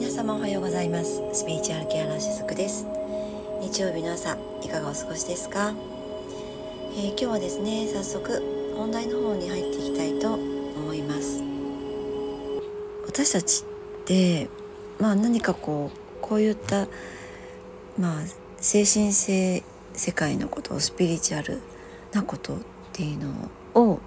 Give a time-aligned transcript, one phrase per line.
[0.00, 1.20] 皆様おはようございます。
[1.34, 2.86] スピリチュアルケアラーしずくです。
[3.60, 5.74] 日曜日の朝いかがお過ごしですか、
[6.96, 11.42] えー、今日はですね早速本題の方に入っていきたいと思います。
[13.08, 14.48] 私たちって
[14.98, 16.88] まあ何かこうこういった
[17.98, 18.22] まあ
[18.56, 19.62] 精神性
[19.92, 21.60] 世界のことをスピリチュアル
[22.14, 22.58] なことっ
[22.94, 23.28] ていうの
[23.74, 24.00] を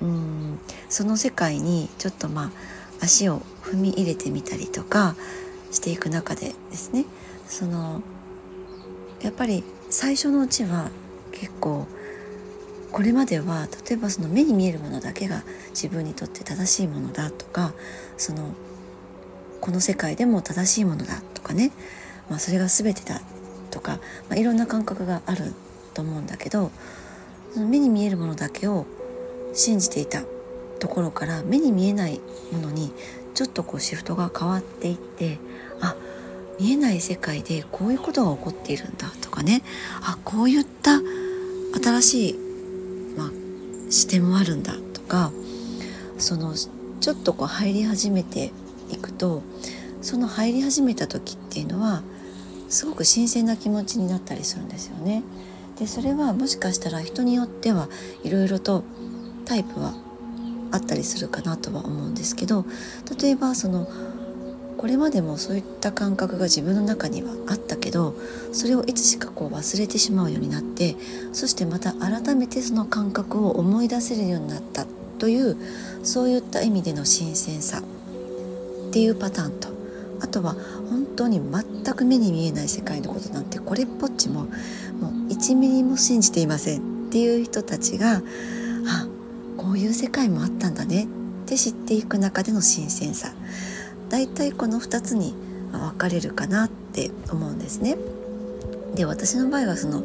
[0.00, 2.50] うんその世界にちょっとまあ
[3.02, 5.14] 足を踏み入れてみたりとか
[5.70, 7.04] していく中でですね。
[7.46, 8.02] その
[9.22, 10.90] やっぱり最初のうちは
[11.32, 11.86] 結構
[12.92, 17.72] これまでは例えばその目に見えるものだけが自分にとって正しいものだとか
[18.16, 18.54] その
[19.60, 21.70] この世界でも正しいものだとかね、
[22.28, 23.20] まあ、それが全てだ
[23.70, 23.98] とか、
[24.28, 25.54] まあ、いろんな感覚がある
[25.94, 26.70] と思うんだけど
[27.52, 28.86] その目に見えるものだけを
[29.54, 30.22] 信じていた
[30.78, 32.20] ところから目に見えない
[32.52, 32.92] ものに
[33.34, 35.38] ちょっとこうシフトが変わっていって
[35.80, 35.96] あ
[36.58, 39.62] 見えない世界でこういうことが起こっているんだとかね
[40.02, 41.00] あこういった
[41.82, 42.34] 新しい、
[43.16, 43.30] まあ、
[43.90, 45.32] 視点もあるんだとか
[46.18, 48.52] そのちょっとこう入り始めて
[48.90, 49.42] いくと
[50.02, 52.02] その入り始めた時っていうのは
[52.68, 55.22] すごく新鮮な気持ちになったりするんですよね。
[55.78, 57.88] でそれはもしかしたら人によっては
[58.22, 58.84] いろいろと
[59.46, 59.94] タイプは
[60.72, 62.64] あったりするかなとは思うんですけど
[63.20, 63.88] 例えばその
[64.80, 68.14] これまでもそういった感覚が自分の中にはあったけど
[68.52, 70.96] それをいつしかこう忘れてしまうようになって
[71.34, 74.86] そしてまた改めてその感覚を思い出せるようになった
[75.18, 75.58] という
[76.02, 77.82] そういった意味での新鮮さ
[78.88, 79.68] っていうパターンと
[80.22, 80.54] あとは
[80.88, 88.22] 本当に全く目に見えない世界のことなんてこれっぽっちももう1ミリも信じていませんっていう人たちが
[89.70, 91.06] こういう世界もあったんだねっ
[91.46, 93.32] て知っていく中での新鮮さ
[94.08, 95.32] だいたいこの2つに
[95.70, 97.96] 分かれるかなって思うんですね。
[98.96, 100.02] で私の場合はその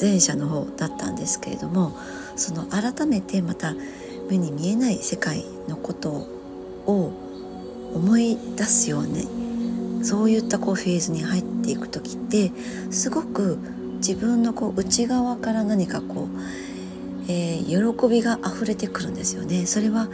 [0.00, 1.98] 前者の方だったんですけれども
[2.36, 3.74] その改めてまた
[4.30, 6.10] 目に見えない世界のこと
[6.86, 7.12] を
[7.92, 12.52] 思い出すようにそういったこうフェーズに入っていく時って
[12.92, 13.58] すごく
[13.96, 16.67] 自分のこう内側から何かこう
[17.28, 19.66] えー、喜びが溢れてくるんですよね。
[19.66, 20.08] それは、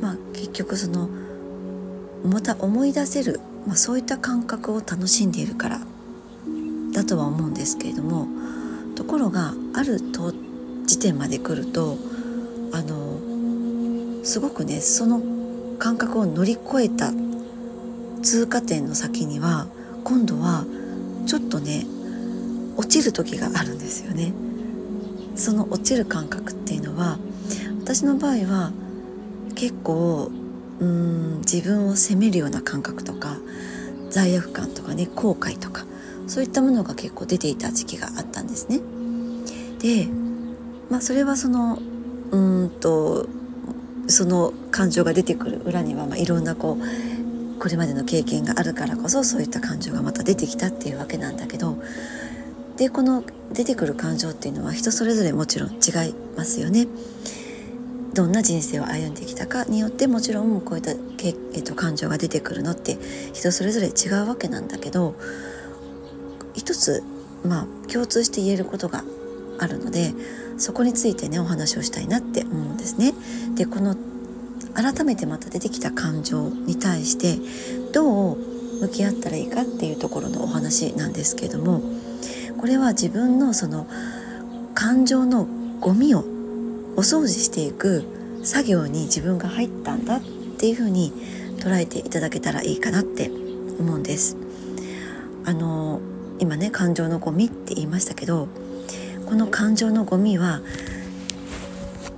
[0.00, 1.08] まあ、結局その
[2.24, 5.80] また思い出せる、まあ、そういった感覚を楽しんでいるから
[6.92, 8.26] だとは思うんですけれども
[8.96, 10.32] ところがあると
[10.84, 11.96] 時点まで来ると
[12.72, 15.22] あのすごくねその
[15.78, 17.12] 感覚を乗り越えた
[18.22, 19.68] 通過点の先には
[20.02, 20.64] 今度は
[21.26, 21.86] ちょっとね
[22.76, 24.32] 落ちる時があるんですよね。
[25.38, 27.18] その落ちる感覚っていうのは
[27.80, 28.72] 私の場合は
[29.54, 30.30] 結構
[30.80, 33.38] うん自分を責めるような感覚とか
[34.10, 35.84] 罪悪感とかね後悔とか
[36.26, 38.80] そういったものが結構出ていた時期があったんですね。
[39.78, 40.08] で、
[40.90, 41.78] まあ、それはその
[42.30, 43.26] うんと
[44.08, 51.78] その感情が出てくる裏には、まあ、いろんなこうこれまでの経験があるからこそそういった感情がまた出てきたっていうわけなんだけど
[52.78, 56.86] でこの出てくる感情っていうのは人それぞれもちろん違いますよね。
[58.14, 62.98] どんな人生を歩んできたかによってもちろんこういったけ、えっと、感情が出てくるのって
[63.32, 65.14] 人それぞれ違うわけなんだけど
[66.54, 67.02] 一つ
[67.44, 69.04] まあ共通して言えることが
[69.58, 70.14] あるので
[70.56, 73.12] そこについてねお話をしたいなって思うんですね。
[73.54, 73.96] でこの
[74.74, 77.38] 改めてまた出てきた感情に対して
[77.92, 78.36] どう
[78.80, 81.82] 向き合ったらいいかっていうところのお話なんですけども
[82.58, 83.86] これは自分のその
[84.74, 85.46] 感情の
[85.80, 86.20] ゴミを
[86.96, 88.04] お掃除していく
[88.42, 90.20] 作業に自分が入ったんだっ
[90.58, 91.12] ていうふうに
[91.58, 93.30] 捉えていただけたらいいかなって
[93.78, 94.36] 思うんです。
[95.44, 96.00] あの
[96.40, 98.48] 今ね感情のゴミって言いましたけど
[99.26, 100.60] この感情のゴミは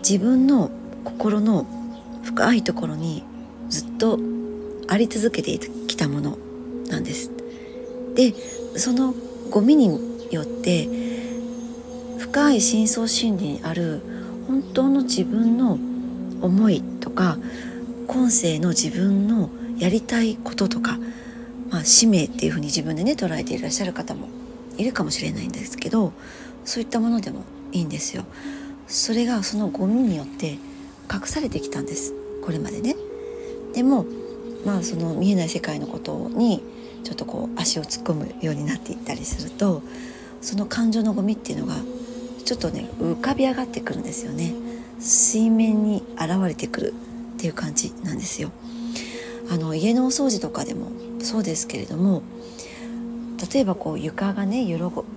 [0.02, 0.70] 自分の
[1.04, 1.66] 心の
[2.24, 3.24] 深いところに
[3.68, 4.18] ずっと
[4.88, 6.38] あり続けてきたもの
[6.88, 7.30] なんです。
[8.14, 8.34] で
[8.76, 9.14] その
[9.50, 10.88] ゴミによって
[12.18, 14.00] 深い深層心理にある
[14.46, 15.78] 本当の自分の
[16.42, 17.38] 思いとか
[18.06, 20.98] 今世の自分のやりたいこととか、
[21.70, 24.28] まあ、使命っていうふうに自分でね捉えていらっしゃる方も
[24.76, 26.12] いるかもしれないんですけど
[26.64, 28.24] そういったものでもいいんですよ。
[28.86, 30.58] それがそのゴミによって
[31.12, 32.12] 隠されてきたんです
[32.44, 32.96] これまでね。
[33.72, 34.04] でも
[34.66, 36.62] まあその見えない世界のことに
[37.04, 39.82] ちょっとこう足を突っ込むようになっていったりすると
[40.40, 41.76] その感情のゴミっていうのが
[42.44, 44.52] ちょっとね浮かび上がってくるんですよね。
[44.98, 46.94] 水面に現れてくる
[47.34, 48.50] っていう感じなんですよ。
[49.50, 52.22] あの家のお掃除とかでもそうですけれども
[53.52, 54.66] 例えばこう床がね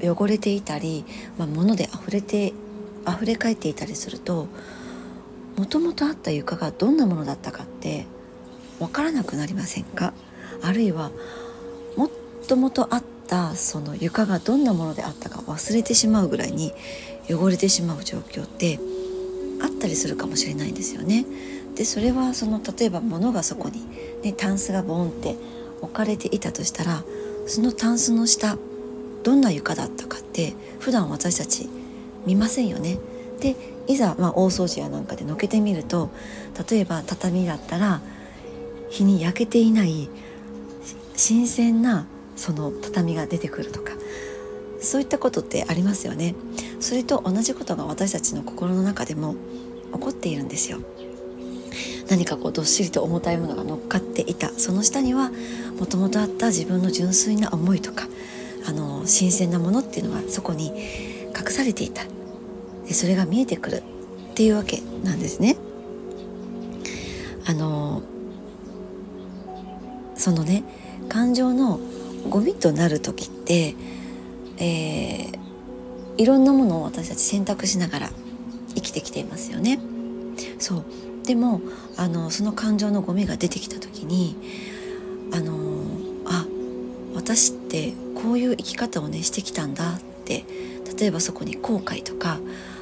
[0.01, 1.05] 汚れていたり、
[1.37, 2.53] まあ、物で溢れて
[3.07, 4.47] 溢れ返っていたりすると
[5.57, 8.07] もともとあった床がどんなものだったかって
[8.79, 10.13] わからなくなりませんか？
[10.63, 11.11] あるいは
[11.95, 12.09] も
[12.47, 13.03] ともとあっ
[13.33, 16.71] たその床がどんなものであったか忘れてしまうぐらいに
[17.27, 18.79] 汚れてしまう状況って
[19.59, 21.25] あったりするかもしれないんですよね。
[21.73, 23.87] でそれはその例えば物がそこに、
[24.21, 25.35] ね、タンスがボンって
[25.81, 27.03] 置かれていたとしたら
[27.47, 28.55] そのタンスの下
[29.23, 31.67] どんな床だったかって普段私たち
[32.27, 32.99] 見ませんよね。
[33.39, 33.55] で
[33.87, 36.11] いざ、まあ、大掃除やなんかでのけてみると
[36.69, 38.01] 例えば畳だったら
[38.91, 40.07] 日に焼けていない
[41.15, 43.93] 新鮮なその畳が出てくるとか
[44.79, 46.35] そういったことってありますよね。
[46.79, 49.35] それと同じことが私たちの心の中でも
[49.93, 50.79] 起こっているんですよ。
[52.09, 54.49] 何かこうどっしりと重たいものが乗っかっていた。
[54.57, 55.31] その下には
[55.79, 58.07] もともとあった自分の純粋な思いとか
[58.67, 60.67] あの新鮮なものっていうのがそこに
[61.29, 62.03] 隠されていた。
[62.85, 63.83] でそれが見えてくる。
[64.31, 65.57] っていうわけなんですね。
[67.45, 68.01] あの
[70.15, 70.63] そのね
[71.07, 71.79] 感情の
[72.29, 73.75] ゴミとなる時って、
[74.57, 75.39] えー、
[76.17, 78.09] いろんなものを私たち選択しながら
[78.75, 79.79] 生きてきていますよね。
[80.59, 80.85] そう
[81.25, 81.61] でも
[81.97, 84.35] あのその感情のゴミが出てきた時に
[85.33, 85.53] あの
[86.25, 86.45] あ
[87.15, 90.45] 私ってこういう生き方をねしてきたんだって
[90.97, 92.39] 例えばそこに後悔とか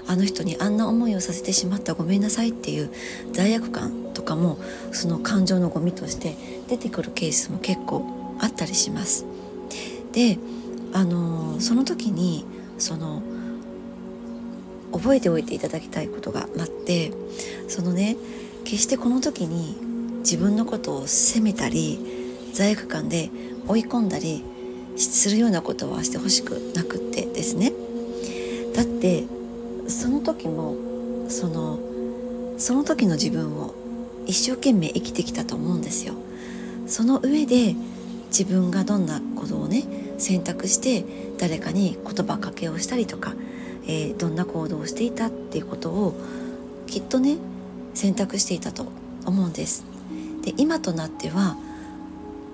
[0.08, 2.90] あの人にあんな思いをさせてしまったごめんなさいっていう
[3.32, 4.58] 罪悪感とかも
[4.92, 6.36] その感情のゴミとして
[6.68, 9.26] 出てくるケースも結構あったりします。
[10.12, 10.38] で
[10.94, 12.46] あのその時に
[12.78, 13.22] その
[14.92, 17.14] 覚えておいていただきたいことがあって
[17.70, 18.18] そのね
[18.66, 19.78] 決してこの時に
[20.20, 22.00] 自分のことを責めたり
[22.54, 23.30] 罪悪感で
[23.68, 24.44] 追い込んだり
[24.98, 27.72] するようなことはしてほしくなくってですね
[28.76, 29.26] だって
[29.88, 30.76] その時も
[31.30, 31.80] その
[32.58, 33.74] その時の自分を
[34.28, 36.14] 一生懸命生きてきたと思うんですよ
[36.88, 37.76] その上で
[38.32, 39.84] 自分がどんなことをね
[40.18, 41.04] 選択して
[41.38, 43.34] 誰かに言葉かけをしたりとか、
[43.84, 46.16] えー、どんな行動をしていたっていうことを
[46.88, 47.38] きっとね
[47.94, 48.88] 選択していたと
[49.26, 49.86] 思うんです。
[50.44, 51.58] で今となっては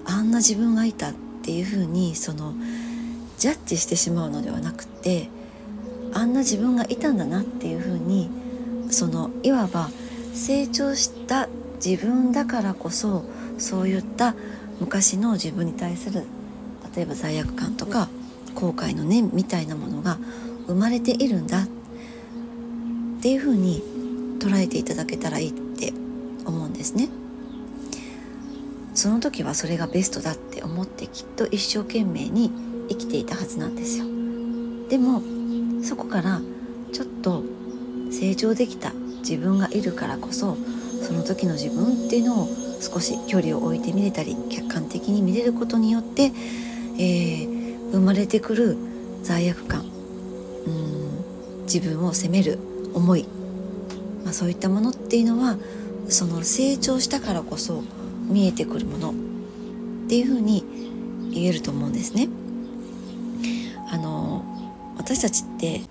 [0.06, 1.14] あんな自分がいたっ
[1.44, 2.54] ていうふうにその
[3.38, 5.30] ジャッジしてしまうのではなくって
[6.14, 8.30] あんな自分がいたんだなっていうふうに
[8.90, 9.90] そのいわば
[10.34, 11.48] 成長した
[11.84, 13.24] 自分だからこそ
[13.58, 14.36] そういった
[14.80, 16.26] 昔の自分に対する
[16.96, 18.10] 例えば罪悪感とか
[18.56, 20.18] 後悔の念みたいなものが
[20.68, 21.68] 生まれているんだっ
[23.22, 23.84] ていうふうに
[24.40, 25.94] 捉えていただけたらいいって
[26.46, 27.10] 思うんですね。
[28.94, 32.52] その時はそれがベストだって思ってきっと一生懸命に
[32.90, 34.06] 生きていたはずなんですよ。
[34.90, 35.22] でも
[35.84, 36.42] そこから
[36.92, 37.44] ちょっと
[38.12, 40.58] 成長できた自分がいるからこそ
[41.04, 46.32] その時の自分っていうのを少し距離を置いてみれたり客観的に見れることによって、
[46.98, 48.78] えー、生まれてくる
[49.24, 49.86] 罪悪感
[50.66, 52.60] うん自分を責める
[52.94, 53.28] 思い、
[54.24, 55.58] まあ、そういったものっていうのは
[56.10, 57.84] その成長したからこそ
[58.28, 59.14] 見えてくるものっ
[60.10, 60.64] ていうふうに
[61.32, 62.30] 言えると思うんですね。
[63.90, 64.46] あの
[64.98, 65.82] 私たちって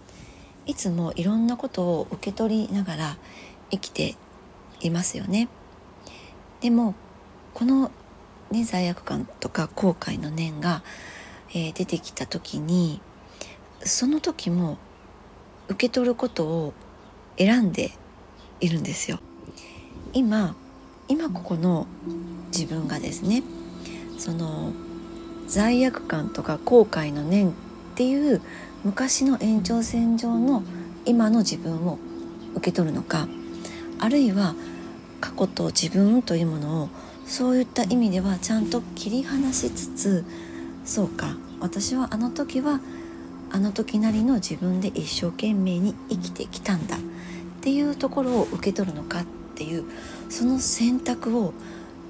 [0.66, 3.16] いつもいろんなことを受け取りながら
[3.70, 4.16] 生きて
[4.80, 5.48] いますよね。
[6.60, 6.94] でも
[7.54, 7.90] この、
[8.50, 10.82] ね、罪悪感とか後悔の念が、
[11.50, 13.00] えー、出てきた時に
[13.80, 14.78] その時も
[15.68, 16.74] 受け取ることを
[17.38, 17.92] 選んで
[18.60, 19.18] いるんですよ。
[20.12, 20.54] 今
[21.08, 21.86] 今ここの
[22.48, 23.42] 自分がですね
[24.18, 24.72] その
[25.46, 27.52] 罪悪感とか後悔の念っ
[27.94, 28.40] ていう
[28.84, 30.62] 昔の延長線上の
[31.04, 31.98] 今の自分を
[32.54, 33.28] 受け取るのか
[33.98, 34.54] あるいは
[35.20, 36.88] 過去と自分というものを
[37.26, 40.24] そういった意味ではちゃんと切り離しつつ
[40.84, 42.80] そうか私はあの時は
[43.50, 47.00] あの時なりの自分で一生懸命に生きてきたんだっ
[47.60, 49.84] ていうところを受け取るのかっていう
[50.28, 51.52] その選択を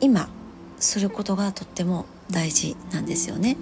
[0.00, 0.28] 今
[0.78, 3.56] することがとっても大事なんですよね。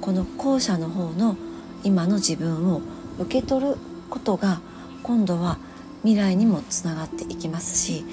[0.00, 1.36] この後者の方の
[1.82, 2.82] 今の自分を
[3.18, 3.76] 受け取る
[4.10, 4.60] ことが
[5.02, 5.58] 今度は
[6.02, 8.04] 未来にもつながっていきますし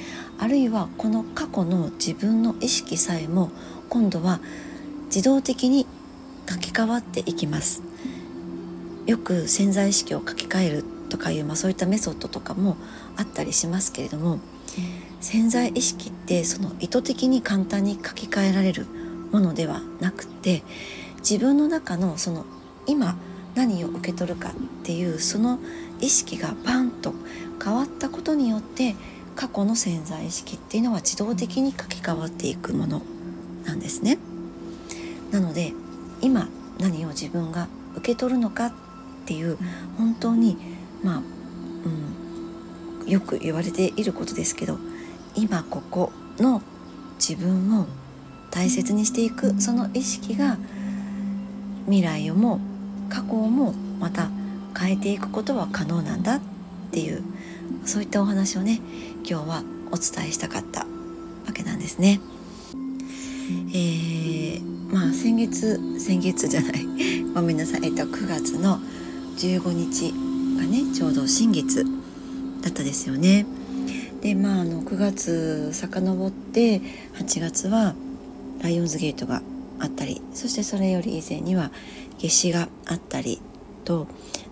[0.42, 3.52] あるいはこの過去の自分の意識さえも
[3.90, 4.40] 今度は
[5.06, 5.86] 自動的に
[6.50, 7.84] 書き換わっていきます。
[9.06, 12.76] よく潜在意識を書き換えるとかいう、まあ、そういったメソッドとかも
[13.18, 14.40] あったりしますけれども
[15.20, 18.88] 潜在意識ってその意図的に簡単に書き換えられる
[19.32, 20.64] ものではなくて
[21.18, 22.46] 自分の中のその
[22.88, 23.16] 今
[23.54, 25.60] 何を受け取るかっていうその
[26.00, 27.14] 意識がバンと
[27.64, 28.96] 変わったことによって
[29.36, 33.02] 過去の潜在意識っていうのは自動的に書き換わっていくもの
[33.66, 34.18] なんですね。
[35.32, 35.74] なので
[36.22, 36.48] 今
[36.80, 38.74] 何を自分が受け取るのかっ
[39.26, 39.58] ていう
[39.98, 40.58] 本当に
[41.04, 41.22] まあ、
[43.02, 44.78] うん、よく言われていることですけど
[45.36, 46.62] 今ここの
[47.16, 47.86] 自分を
[48.50, 50.58] 大切にしていくその意識が
[51.86, 52.60] 未来をも
[53.10, 54.30] 過去をもまた
[54.78, 56.42] 変えていくことは可能なんだっ
[56.92, 57.24] ていう
[57.86, 58.82] そういったお話をね
[59.28, 60.88] 今日はお伝えしたかったわ
[61.54, 62.20] けなんですね。
[63.74, 66.86] えー、まあ先月先月じゃない
[67.36, 68.80] ごめんなさい、えっと、9月の
[69.38, 70.14] 15日
[70.58, 71.86] がねちょうど新月
[72.62, 73.46] だったですよね。
[74.22, 76.82] でまああの9月遡って
[77.16, 77.96] 8月は
[78.62, 79.42] ライオンズゲートが
[79.80, 81.72] あったりそしてそれより以前には
[82.20, 83.42] 夏至があったり
[83.84, 84.08] と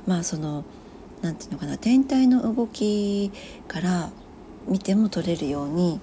[0.08, 0.66] まあその
[1.22, 3.32] 何て言うのかな天体の動き
[3.68, 4.10] から
[4.70, 6.00] 見ても取れるように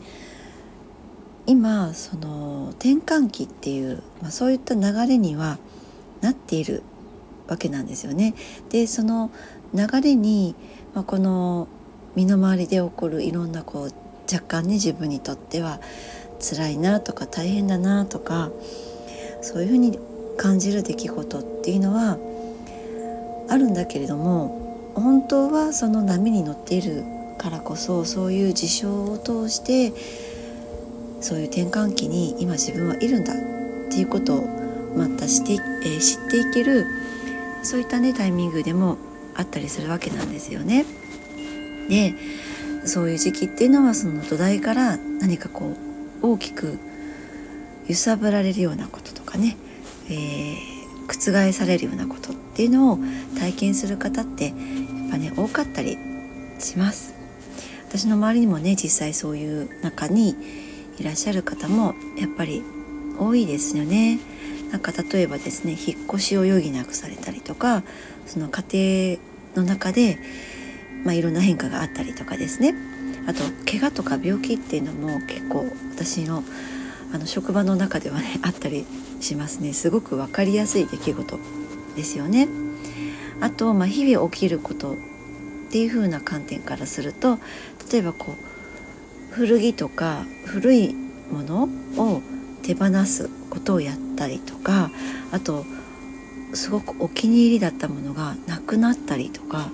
[1.46, 5.58] 今その転換期っていう、まあ、そういった流れには
[6.20, 6.82] なっている
[7.46, 8.34] わけなんですよね。
[8.70, 9.30] でその
[9.72, 10.56] 流れに、
[10.94, 11.68] まあ、この
[12.16, 13.92] 身の回りで起こるいろんなこう
[14.32, 15.80] 若干ね自分にとっては
[16.40, 18.50] 辛いなとか大変だなとか
[19.42, 19.98] そういうふうに
[20.36, 22.18] 感じる出来事っていうのは
[23.48, 27.04] あるんだけれども本当はその波に乗っている
[27.38, 29.92] からこそそういう事象を通して
[31.20, 33.36] そういう転換期に今自分はいるんだっ
[33.90, 34.46] ていうことを
[34.96, 36.86] またして、えー、知っていける
[37.62, 38.96] そういったねタイミングでも
[39.34, 40.84] あったりするわけなんですよね。
[41.88, 42.14] で
[42.84, 45.74] そういう時期っていうのはその土台から何かこ
[46.22, 46.78] う大きく
[47.88, 49.56] 揺さぶられるようなこととかね、
[50.08, 52.98] えー、覆されるようなことっていうのを
[53.38, 54.54] 体験する方ってやっ
[55.10, 55.98] ぱね多かったり
[56.58, 57.15] します。
[57.88, 60.36] 私の周りにもね実際そういう中に
[60.98, 62.62] いらっしゃる方もやっぱり
[63.18, 64.18] 多いですよね。
[64.70, 67.84] なんか例えばですね引っ越しを余儀なくされたりとか
[68.26, 69.18] その家
[69.54, 70.18] 庭の中で、
[71.04, 72.74] まあ、いろんな変化があったりとかですね
[73.28, 73.40] あと
[73.70, 76.42] 怪我とか病気っていうのも結構私の
[77.14, 78.84] あの職場の中ではね あったり
[79.20, 81.38] しますねすごく分かりやすい出来事
[81.94, 82.48] ですよね。
[83.40, 84.96] あと、まあ、日々起きることっ
[85.70, 87.38] ていう風な観点からすると
[87.90, 90.94] 例えばこう古着とか古い
[91.30, 92.22] ものを
[92.62, 94.90] 手放すことをやったりとか
[95.32, 95.64] あと
[96.54, 99.70] すごくお気に入りだったものがなくなったりとか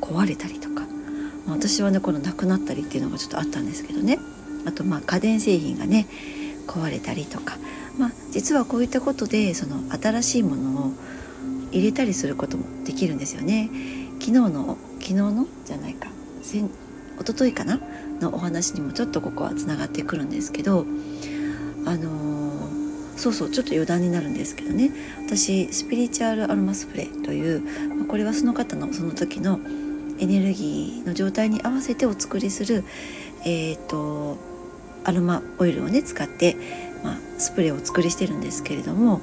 [0.00, 0.84] 壊れたりとか。
[1.46, 4.18] 私はねこのなくなったりっていうのがちょっとあったんですけどね。
[4.64, 6.06] あとまあ家電製品がね
[6.66, 7.58] 壊れたりとか、
[7.98, 10.92] まあ、実はこういったことでその新しいものを
[11.70, 13.68] 入れたりすることもできるんですよね。
[14.20, 15.46] 昨日の昨日の？
[15.66, 16.08] じゃないか。
[16.42, 16.70] 先
[17.20, 17.80] 一昨日かな？
[18.20, 20.86] のお話にもちょっとここはつながってくるんですけど
[21.84, 24.90] あのー、そうそうちょっと余談になるんですけどね
[25.26, 29.58] 私スピリチュアルアロマスプレーという、これはその方のその時の
[30.20, 32.84] エネルギーの状態に合わせてお作りする、
[33.44, 34.38] えーと、
[35.02, 36.56] アロマオイルをね使って、
[37.02, 39.20] まあ、スプレーをお作りしてるんですけれども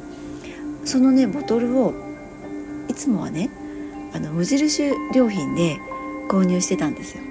[0.84, 1.94] そのねボトルを
[2.90, 3.50] いつもはね
[4.14, 4.84] あの無印
[5.16, 5.78] 良品で
[6.30, 7.24] 購入してたんですよ。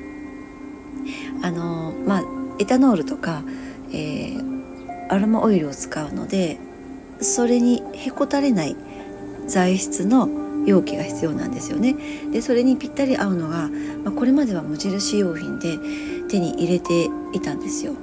[1.43, 2.23] あのまあ
[2.59, 3.43] エタノールとか、
[3.93, 6.59] えー、アロマオイルを使うので
[7.21, 8.77] それにへこたれない
[9.47, 10.29] 材質の
[10.67, 11.97] 容器が必要なんですよね。
[12.33, 13.69] でそれにぴったり合うのが、
[14.05, 15.79] まあ、これまでは無印良品で
[16.29, 17.95] 手に入れていたんですよ。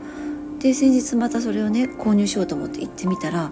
[0.60, 3.52] で先日またそれをね購入しようと思って行ってみたら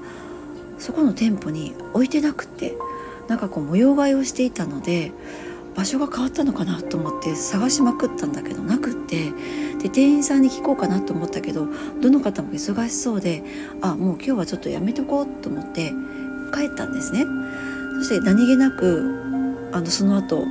[0.79, 2.75] そこの店舗に置いてなくって
[3.27, 5.11] なんかこう模様替えをしていたので
[5.75, 9.31] 場所が変わったのかなと思って探しまくったんだけどなくって
[9.81, 11.67] で店員さんに聞こうかなと思ったけど
[12.01, 13.43] どの方も忙しそうで
[13.81, 15.93] あもう今日はちょっとやめとこうと思って
[16.53, 17.25] 帰ったんですね。
[17.97, 20.45] そして何気なくあのその後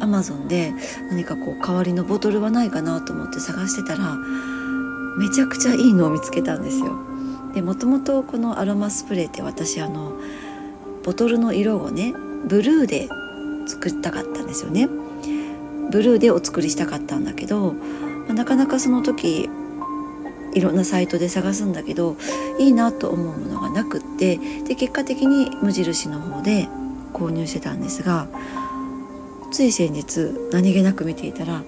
[0.00, 0.72] アマゾンで
[1.10, 4.14] 何かこう代わりのボトルはないかなと思って探してたら
[5.18, 6.98] めちゃくちゃいいのを見つけたんですよ。
[7.54, 10.12] でもともとこのアロマスプレーって私あの
[11.02, 12.12] ボトルの色をね
[12.46, 13.08] ブルーで
[13.66, 14.88] 作りたかったんですよね
[15.90, 17.74] ブルーでお作りしたかったんだけど、
[18.28, 19.48] ま、なかなかその時
[20.54, 22.16] いろんなサイトで探すんだけど
[22.58, 26.68] いいなと思うものがなくってで結果的に無印の方で
[27.12, 28.26] 購入してたんですが
[29.52, 31.62] つい先日何気なく見ていたら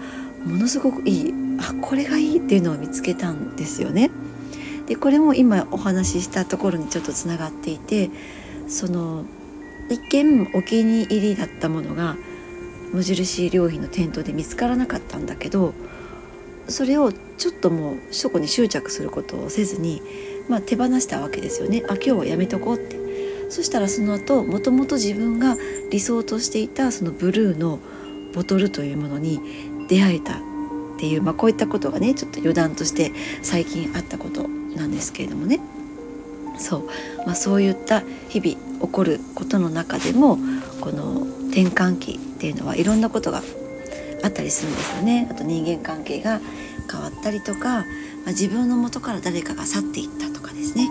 [0.44, 4.10] ものすごくいいあこれがいいっていうのを見つけたんですよね。
[4.86, 8.10] でこれも今お話ししたところにちょっとつながっていて
[8.68, 9.24] その
[9.90, 12.16] 一見お気に入りだったものが
[12.92, 15.74] 無印良品の店頭で見つからなかったんだけど
[16.68, 20.02] それをちょっともうそこに執着することをせずに、
[20.48, 21.82] まあ、手放したわけですよね。
[21.88, 22.98] あ今日はやめとこうって。
[23.48, 25.56] そしたらその後もともと自分が
[25.90, 27.78] 理想としていたそのブルーの
[28.34, 29.40] ボトルというものに
[29.88, 30.36] 出会えたっ
[30.98, 35.60] ていう、まあ、こういったことがねちょっと余談として最近あったことなんですけれどもね。
[36.58, 36.86] そう、
[37.24, 40.38] まあ、そういった日々起こることの中でも
[40.80, 43.42] この転換期っていうのはいろんなことが
[44.22, 45.28] あったりするんですよね。
[45.30, 46.40] あと人間関係が
[46.90, 47.84] 変わったりとか、まあ、
[48.28, 50.88] 自分の元から誰かが去っていったとかですね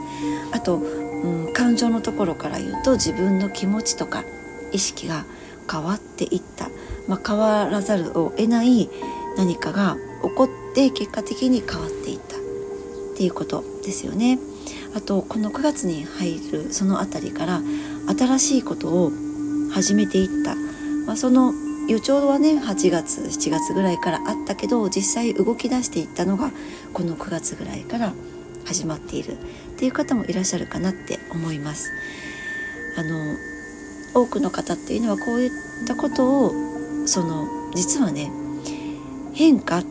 [0.53, 4.23] あと、うん、感情のところから言うと自分の気持ちとか
[4.71, 5.25] 意識が
[5.69, 6.69] 変わっていった、
[7.07, 8.89] まあ、変わらざるを得ない
[9.37, 12.39] 何かが起こって結果的に変わっていったっ
[13.17, 14.39] ていうことですよね。
[14.97, 17.61] あとこの9月に入るその辺りから
[18.17, 19.11] 新しいことを
[19.71, 20.55] 始めていった、
[21.05, 21.53] まあ、その
[21.87, 26.49] 予兆はね8月7月ぐらいからあったけど実際動き出していったのが
[26.93, 28.11] この9月ぐらいから
[28.65, 29.35] 始まっているっ
[29.77, 31.91] ていう方もいらっしゃるかなって思います。
[32.97, 33.35] あの
[34.15, 35.51] 多くの方っていうのはこういっ
[35.85, 36.51] たことを
[37.05, 38.31] その実はね
[39.35, 39.83] 変化っ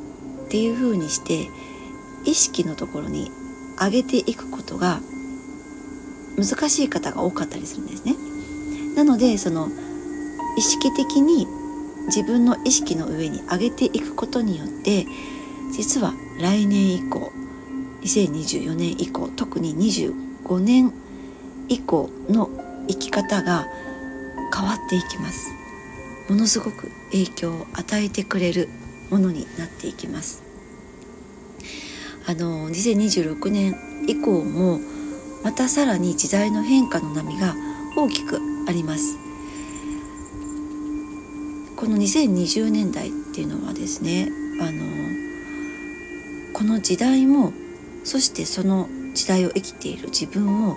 [0.48, 1.48] ていうふうにして
[2.24, 3.30] 意識のところに
[3.80, 5.00] 上げていくことが
[6.36, 8.14] 難しい方が多かったりするんですね。
[8.94, 9.68] なのでその
[10.56, 11.46] 意識的に
[12.06, 15.06] 自分の意識の上に上げていくことによって
[15.72, 17.32] 実は来年以降
[18.02, 20.92] 2024年以降特に25年
[21.68, 22.48] 以降の
[22.88, 23.66] 生き方が
[24.54, 25.50] 変わっていきます
[26.28, 28.68] ものすごく影響を与えてくれる
[29.10, 30.45] ものになっていきます
[32.28, 33.76] あの2026年
[34.08, 34.80] 以降も
[35.44, 37.54] またさらに時代の変化の波が
[37.96, 39.16] 大きくあります
[41.76, 44.28] この2020年代っていうのはですね
[44.60, 44.82] あの
[46.52, 47.52] この時代も
[48.02, 50.76] そしてその時代を生きている自分も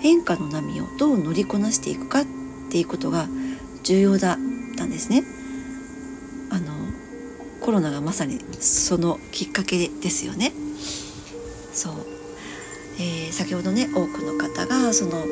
[0.00, 2.24] 変化の波をどう乗りこなしていくかっ
[2.70, 3.28] ていうことが
[3.84, 4.36] 重要だっ
[4.76, 5.22] たんですね。
[6.50, 6.72] あの
[7.60, 10.52] コロナがまさにそのきっかけですよね。
[11.74, 11.94] そう、
[12.98, 15.24] えー、先ほどね多くの方がその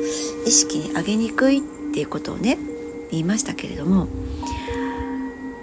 [0.45, 1.61] 意識に上げにくいっ
[1.93, 2.57] ていうことをね
[3.11, 4.07] 言いましたけれども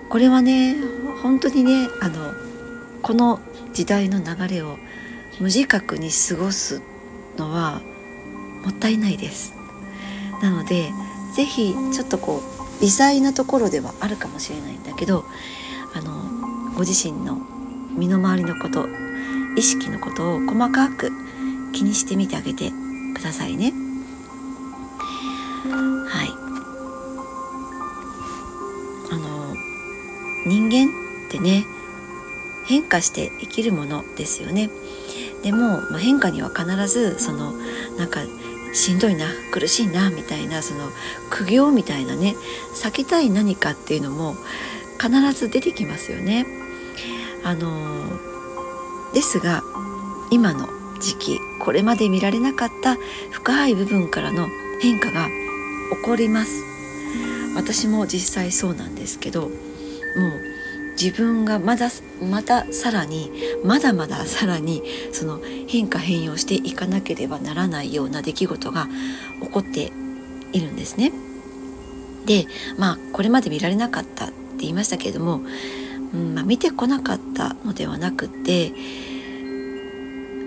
[0.09, 0.77] これはね
[1.23, 2.33] 本当にねあの
[3.03, 3.41] この
[3.73, 4.77] 時代の流れを
[5.39, 6.83] 無自覚に過ごす
[7.37, 7.81] のは
[8.65, 9.55] もったいないです。
[10.43, 10.91] なので
[11.35, 15.25] 是非ちょっとこう微細なところではあるかもしれないんだけど
[15.95, 17.39] あのご自身の
[17.97, 18.87] 身の回りのこと
[19.61, 21.13] 意識のことを細かく
[21.75, 22.73] 気にしてみてあげて
[23.15, 23.75] くださいね。
[26.09, 26.31] はい
[29.13, 29.55] あの
[30.47, 30.89] 人間
[31.27, 31.67] ってね
[32.65, 34.71] 変化して生きるものですよね
[35.43, 37.53] でも、ま、変化には必ずその
[37.99, 38.21] なんか
[38.73, 40.89] しんどいな苦しいなみたいなその
[41.29, 42.35] 苦行みたいなね
[42.75, 44.37] 避けたい何かっていうのも
[44.99, 46.47] 必ず出てきますよね。
[47.45, 48.30] あの
[49.13, 49.63] ですが
[50.31, 50.69] 今の
[51.01, 52.97] 時期これまで見られなかった
[53.31, 54.47] 深い部分からの
[54.81, 56.63] 変化が起こります
[57.57, 59.51] 私も実際そうなんですけどもう
[61.01, 61.89] 自分がまだ
[62.21, 63.33] またさらに
[63.65, 68.87] まだまださらにその変化変容していかなければならないような出来事が
[69.41, 69.93] 起こって
[70.53, 71.13] いるんですね。
[72.27, 72.47] で
[72.77, 75.41] まあこれまで見られなかったって言いましたけれども、
[76.15, 76.35] うん。
[76.35, 78.73] まあ、見てこなかったのではなくて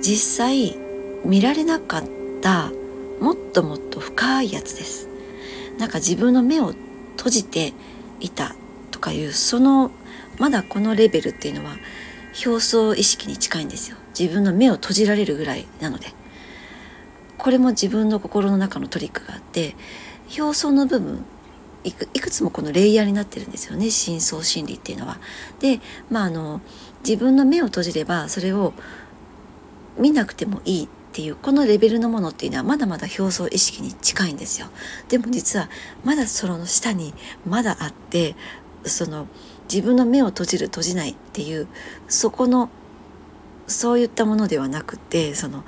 [0.02, 0.78] 実際
[1.26, 2.04] 見られなかっ
[2.41, 2.71] た
[3.19, 5.08] もっともっと深いやつです。
[5.78, 6.73] なんか自分の目を
[7.17, 7.73] 閉じて
[8.19, 8.56] いた
[8.91, 9.91] とかいうその
[10.39, 11.76] まだこのレベルっていうのは
[12.45, 13.97] 表層意識に近いんですよ。
[14.17, 16.13] 自分の目を閉じられるぐらいなので。
[17.43, 19.76] これも自分の心の中のトリックがあって
[20.39, 21.26] 表層の部分
[21.84, 25.19] いくいくつもこのレイヤーになってるんですよね深層心理っていうのは。
[25.60, 26.62] でまああの
[27.06, 28.74] 自分の目を閉じればそれを
[29.98, 34.67] 見なくてもいいっていうこのレベルのものっていうのはまだまだ表層意識に近いんですよ。
[35.10, 35.69] でも実は
[36.04, 37.13] まだその下に
[37.46, 38.36] まだあって
[38.86, 39.28] その
[39.72, 41.67] 自分の目を閉じる閉じないっていう
[42.08, 42.69] そこの
[43.67, 45.63] そういったものではなくてその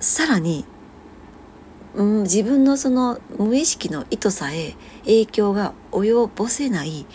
[0.00, 0.66] さらに、
[1.94, 7.06] うん、自分のその無意識の意図さえ影響が及ぼせない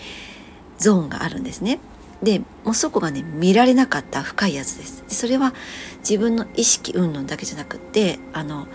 [0.77, 1.79] ゾーンがあるんですね。
[2.23, 5.03] でもうそこがね見られなかった深いやつです。
[5.07, 5.53] それは
[5.99, 8.67] 自分の意識云々だけじゃなくってあの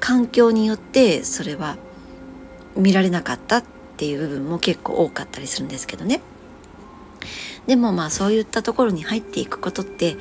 [0.00, 1.76] 環境によってそれは
[2.76, 3.64] 見られなかったっ
[3.96, 6.20] ていう部分も結構多かったりするんですけどね。
[7.66, 10.16] でもまあそういったところに入っていくことって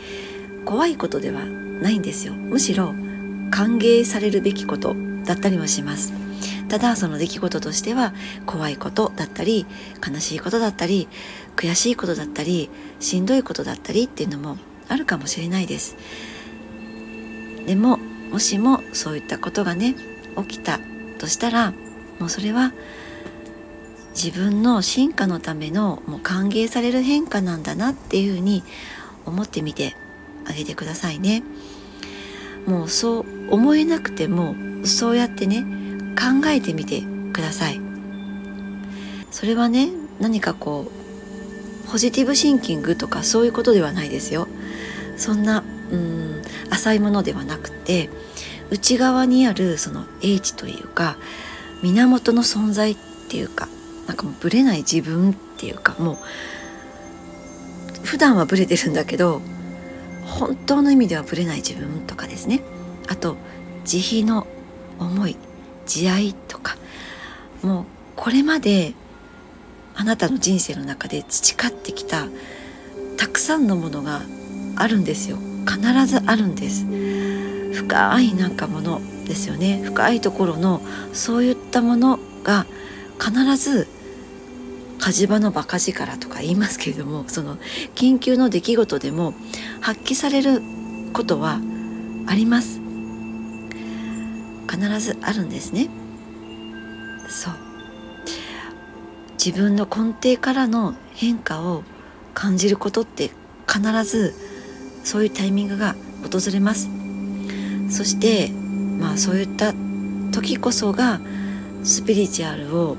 [0.65, 2.34] 怖いことではないんですよ。
[2.34, 2.93] むしろ
[3.52, 5.08] 歓迎されるべきこと。
[5.29, 6.11] だったりもします
[6.69, 8.13] ただその出来事としては
[8.47, 9.67] 怖いことだったり
[10.05, 11.07] 悲しいことだったり
[11.55, 12.67] 悔しいことだったり
[12.99, 15.97] しんどいことだったりっていうのもあるかもしれないです
[17.67, 17.97] でも
[18.31, 19.95] もしもそういったことがね
[20.49, 20.79] 起きた
[21.19, 21.73] としたら
[22.17, 22.73] もうそれは
[24.15, 28.63] 自分の進化のためのもう歓迎される変化なんだなっていうふうに
[29.27, 29.95] 思ってみて
[30.47, 31.43] あげてくださいね。
[32.65, 35.63] もうそう思えなくてもそうやってね
[36.17, 37.79] 考えてみてください。
[39.31, 39.89] それはね
[40.19, 44.47] 何かこうポジティブシンキングとかそういうことではないですよ。
[45.17, 48.09] そんなうん浅いものではなくて
[48.69, 51.17] 内側にあるその英知というか
[51.81, 52.97] 源の存在っ
[53.29, 53.67] ていうか
[54.07, 56.17] なんかもうブレない自分っていうかもう
[58.03, 59.41] 普段はブレてるんだけど
[60.25, 62.61] 本当の意味ではブレない自分とかですね
[63.07, 63.37] あと
[63.85, 64.47] 慈悲の
[64.99, 65.35] 思い
[65.85, 66.77] 慈愛とか
[67.62, 67.85] もう
[68.15, 68.93] これまで
[69.95, 72.27] あなたの人生の中で培ってきた
[73.17, 74.21] たくさんのものが
[74.75, 75.38] あるんですよ。
[75.67, 76.85] 必ずあるんです。
[77.73, 79.81] 深いなんかものですよね。
[79.83, 80.81] 深いところの
[81.12, 82.65] そういったものが
[83.19, 83.88] 必ず
[84.99, 87.57] 火事場のバカ力とか言いますけれどもその
[87.95, 89.33] 緊急の出来事でも
[89.81, 90.62] 発揮される
[91.13, 91.59] ことは
[92.27, 92.78] あります。
[94.69, 95.89] 必ずあるんですね。
[97.27, 97.53] そう。
[99.43, 101.84] 自分の根底からの変化を
[102.34, 103.32] 感じることって
[103.67, 104.36] 必ず
[105.03, 106.89] そういうタイミングが訪れます。
[107.89, 109.73] そしてまあそういった
[110.32, 111.19] 時こそが
[111.84, 112.97] スピリチュアルを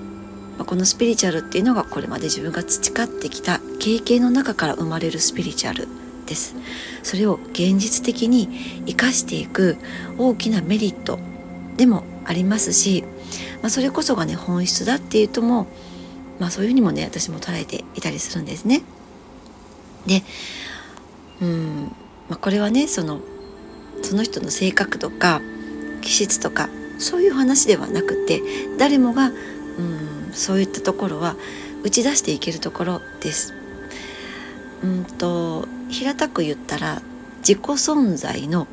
[0.67, 5.89] このスピリチュアルっていうのがこれまで自分が培ってきた経験の中から生まれるスピリチュアル
[6.27, 6.55] です。
[7.03, 8.49] それを現実的に
[8.87, 9.77] 生かしていく
[10.19, 11.19] 大きなメリット
[11.81, 13.05] でもありますし、
[13.63, 15.67] まあ、それこそがね本質だっていうとも、
[16.39, 18.83] まあ、そういうふうにもね私も捉えていたりするんですね。
[20.05, 20.23] で
[21.41, 21.85] うん、
[22.29, 23.21] まあ、これはねその
[24.03, 25.41] その人の性格とか
[26.03, 28.43] 気質とかそういう話ではなくて
[28.79, 31.35] 誰もがうんそういったところは
[31.83, 33.55] 打ち出していけるところです。
[34.85, 37.01] うんと平たく言ったら
[37.39, 38.67] 自己存在の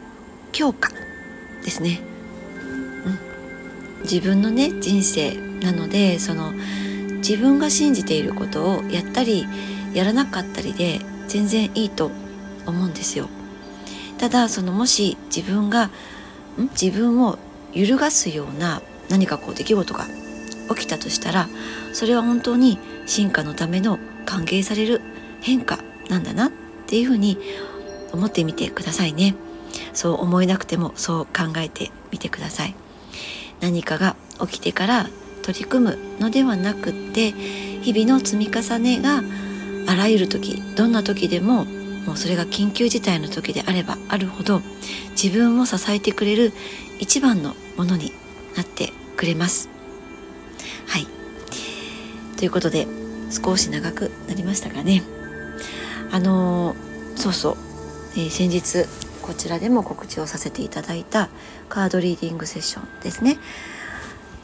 [0.52, 0.90] 強化
[1.64, 2.07] ですね。
[4.02, 6.54] 自分のね人生なのでその
[7.18, 9.46] 自分が信じていることをやったり
[9.94, 12.12] やらなかったりで全然いいと
[12.66, 13.28] 思うんですよ。
[14.18, 15.86] ただそのもし自分が
[16.58, 16.70] ん？
[16.80, 17.38] 自分を
[17.74, 20.06] 揺るがすような何かこう出来事が
[20.70, 21.48] 起きたとしたら
[21.94, 25.02] それは本当に進化のための歓迎される
[25.42, 25.80] 変化
[26.10, 26.52] なんだなっ
[26.88, 27.38] ていうふうに
[28.12, 29.36] 思ってみてくださいね。
[29.94, 32.76] そう思えなくてもそう考えてみてください。
[33.62, 35.08] 何かが起きてから
[35.44, 39.22] 取り組むのではなくって日々の積み重ねが
[39.88, 41.66] あらゆる時どんな時でも
[42.06, 44.62] もうそれが緊急事態の時であればあるほど
[45.12, 46.54] 自分を支えてくれる
[47.00, 48.12] 一番のものに
[48.56, 49.70] なってくれます。
[50.88, 51.08] はい。
[52.38, 52.88] ということで
[53.30, 55.04] 少し長くなりましたかね。
[56.12, 56.76] あの、
[57.16, 57.58] そうそう、
[58.16, 58.86] えー、先日
[59.28, 61.28] こちらでも告知をさせていただいた
[61.68, 63.38] カードリーディングセッションですね。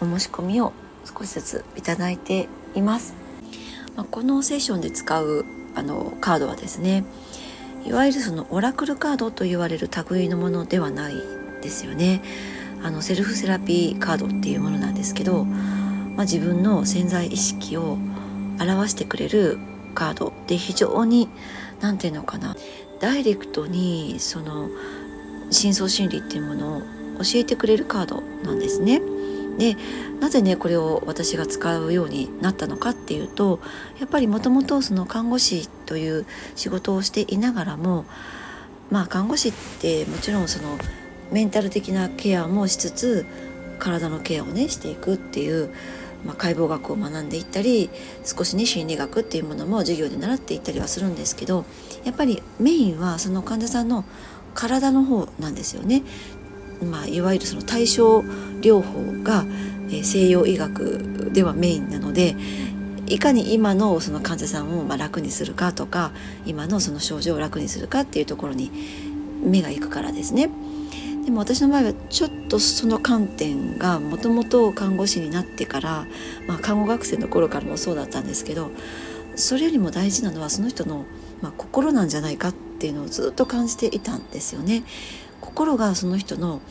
[0.02, 0.74] お申し込みを
[1.06, 3.14] 少しずついただいています、
[3.96, 7.06] まあ、このセッションで使うあのカードはですね
[7.86, 11.16] いわゆるそのオラクルカードと言われる類のものではない
[11.62, 12.22] ですよね。
[12.84, 17.98] あのセルフセラピーカードっていうものなんですけど、まあ、自分の潜在意識を
[18.60, 19.58] 表してくれる
[19.96, 21.30] カードで非常に
[21.84, 22.56] 何て言うのかな
[23.00, 24.70] ダイレクトにその
[25.52, 26.82] 深層心理っていうものを
[27.20, 29.02] 教えてくれるカードなんですね。
[29.58, 29.76] で
[30.20, 33.60] なぜねこれを私が使うようになったのかっていうと
[34.00, 38.06] やっぱりもともとその看護師という仕事をしていながらも
[38.90, 40.80] まあ看護師ってもちろんその
[41.32, 43.26] メンタル的なケアもしつつ
[43.78, 45.74] 体のケアをねしていくっていう、
[46.26, 47.90] まあ、解剖学を学んでいったり
[48.24, 51.66] 少しね心理学っていうものも授業で習っていったりはするんですけど
[52.04, 54.06] やっぱりメインはその患者さんの
[54.54, 56.04] 体の方なんですよね。
[56.84, 58.20] まあ、いわゆるその対症
[58.62, 59.46] 療法が、
[59.90, 62.36] え西洋医学ではメインなので
[63.08, 66.12] いかに今のその患者さんをま楽にするかとか
[66.46, 68.72] 今のその症状を楽にするかっていうところに
[69.44, 70.50] 目がいくからですね。
[71.26, 76.06] でも私の場合はちょっとその観点がもともと看護師になってから、
[76.48, 78.72] まあ、看護学生の頃からもそうだったんですけど
[79.36, 81.06] それよりも大事なのはその人の、
[81.42, 84.84] まあ、心なんじゃないかっていうのをずっと感じていたんですよね。
[85.42, 86.62] 心がその人の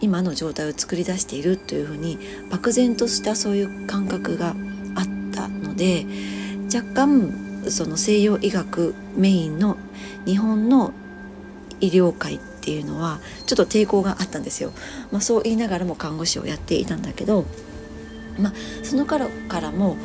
[0.00, 2.18] 今の状態を作り出しているというふうに
[2.50, 4.54] 漠然としたそういう感覚が
[4.94, 6.06] あったので
[6.72, 9.76] 若干その西洋医学メインの
[10.26, 10.92] 日本の
[11.80, 14.72] 医療界っていうのはちょっと抵抗があったんですよ。
[15.12, 17.44] まあ、そう言いながらも看護師をやっていたんだけど、
[18.40, 18.52] まあ、
[18.82, 19.96] その頃からも、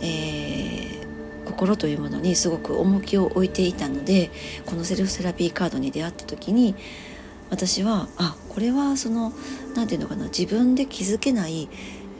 [0.00, 4.30] えー、心というものにすごく重きを置いていたので
[4.64, 6.74] このセルフセラピーカードに出会った時に
[7.50, 9.34] 私はあこれはその
[9.74, 11.68] 何て言うのかな自分で気づけない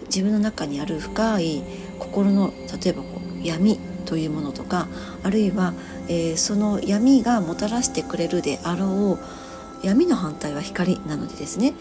[0.08, 1.62] 自分の中にある深い
[1.98, 4.88] 心の例えばこう闇というものとか
[5.22, 5.72] あるいは、
[6.08, 9.45] えー、その闇がもたらしてくれるであろう
[9.82, 11.74] 闇の反対は光なのでですね。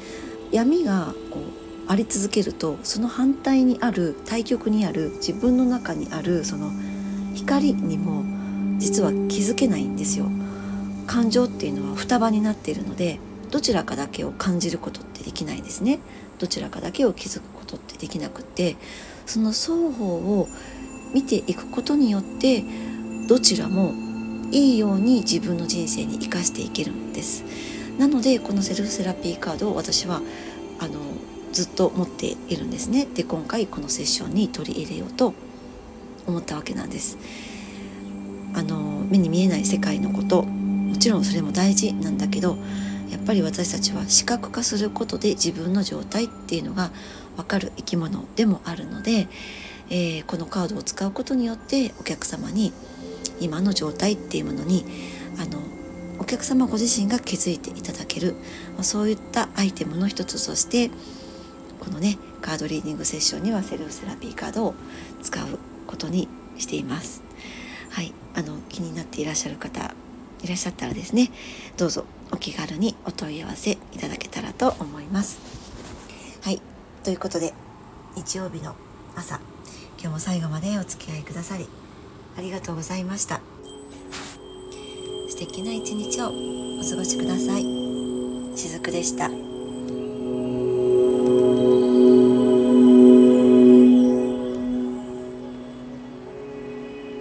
[0.52, 6.72] 闇がこうあり続けるとその反対にある対極にある自分の中にあるその
[7.36, 8.24] 光にも
[8.80, 10.28] 実は気づけないんですよ。
[11.08, 13.20] 感情っていうのは双葉になっているので
[13.52, 16.00] どちらかだけを感じることってできないですね。
[16.40, 18.76] どちらかだけを気づくことってできなくって
[19.26, 20.48] その双方を
[21.14, 22.64] 見ていくことによって
[23.28, 23.94] どちらも
[24.52, 27.44] いいように自分の人生に生かしていけるんです。
[27.98, 30.22] なのでこのセルフセラピーカードを私は
[30.80, 31.00] あの
[31.52, 33.06] ずっと持っているんですね。
[33.06, 35.34] で今回このセッションに取り入れようと
[36.28, 37.18] 思ったわけなんです。
[38.54, 38.78] あの
[39.10, 40.44] 目に見えない世界のこと。
[40.96, 42.58] もちろんそれも大事なんだけど
[43.10, 46.90] やっぱり私たちは視覚化することで自分の状態っていうのが
[47.36, 49.28] 分かる生き物でもあるので、
[49.90, 52.72] えー、このカードを使うことによってお客様に
[53.42, 54.86] 今の状態っていうものに
[55.38, 55.60] あの
[56.20, 58.36] お客様ご自身が気づいていただける、
[58.78, 60.90] ま、そういったアイテムの一つとして
[61.80, 64.76] このねカードリーディングセッションにはセルフセラピーカードを
[65.22, 67.22] 使うことにしています。
[67.92, 69.94] はい、あの気になっていらっしゃる方
[70.44, 71.32] いらっしゃったらですね
[71.78, 75.40] どうぞお気軽にお問い合わせいただけたらと思います。
[76.42, 76.62] はい
[77.04, 77.54] ということで
[78.16, 78.76] 日曜日の
[79.16, 79.40] 朝
[79.98, 81.68] 今日も最後までお付き合いくださり
[82.38, 83.55] ありがとうございました
[85.36, 86.28] 素敵な一日を
[86.80, 87.64] お過ごしください
[88.58, 89.45] しずくでした。